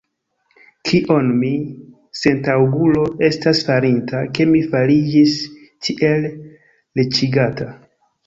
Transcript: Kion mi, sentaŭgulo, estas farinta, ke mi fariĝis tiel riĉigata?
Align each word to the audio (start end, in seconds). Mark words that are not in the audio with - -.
Kion 0.91 1.27
mi, 1.41 1.49
sentaŭgulo, 2.21 3.03
estas 3.27 3.61
farinta, 3.69 4.23
ke 4.37 4.47
mi 4.53 4.63
fariĝis 4.71 5.37
tiel 5.89 6.25
riĉigata? 7.01 7.69